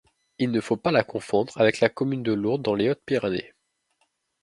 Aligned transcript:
Il 0.39 0.49
ne 0.49 0.61
faut 0.61 0.77
pas 0.77 0.91
la 0.91 1.03
confondre 1.03 1.53
avec 1.61 1.79
la 1.79 1.87
commune 1.87 2.23
de 2.23 2.33
Lourdes 2.33 2.63
dans 2.63 2.73
les 2.73 2.89
Hautes-Pyrénées. 2.89 3.53